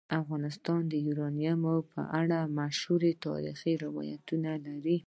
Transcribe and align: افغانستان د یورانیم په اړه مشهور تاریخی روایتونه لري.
افغانستان 0.21 0.81
د 0.87 0.93
یورانیم 1.07 1.61
په 1.91 2.01
اړه 2.21 2.39
مشهور 2.59 3.01
تاریخی 3.25 3.73
روایتونه 3.85 4.51
لري. 4.65 4.97